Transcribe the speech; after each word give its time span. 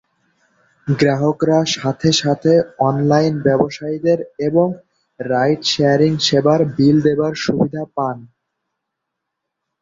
গ্রাহকরা 0.87 1.59
সাথে 1.75 2.09
সাথে 2.21 2.51
অনলাইন 2.79 3.33
ব্যবসায়ীদের 3.45 4.19
এবং 4.47 4.67
রাইড 5.19 5.61
শেয়ারিং 5.63 6.13
সেবার 6.27 6.59
বিল 6.77 6.97
দেবার 7.01 7.33
সুবিধা 7.43 7.83
পান। 7.95 8.17